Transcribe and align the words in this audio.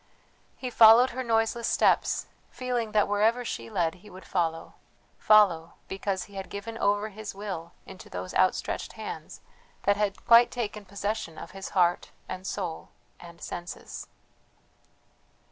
He 0.57 0.71
followed 0.71 1.11
her 1.11 1.21
noiseless 1.21 1.67
steps, 1.67 2.25
feeling 2.49 2.91
that 2.91 3.07
wherever 3.07 3.45
she 3.45 3.69
led 3.69 3.93
he 4.01 4.09
would 4.09 4.25
follow, 4.25 4.73
follow, 5.19 5.73
because 5.87 6.23
he 6.23 6.33
had 6.33 6.49
given 6.49 6.75
over 6.75 7.09
his 7.09 7.35
will 7.35 7.73
into 7.85 8.09
those 8.09 8.33
outstretched 8.33 8.93
hands, 8.93 9.41
that 9.83 9.97
had 9.97 10.25
quite 10.25 10.49
taken 10.49 10.85
possession 10.85 11.37
of 11.37 11.51
his 11.51 11.69
heart, 11.77 12.09
and 12.27 12.47
soul, 12.47 12.89
and 13.19 13.41
senses. 13.41 14.07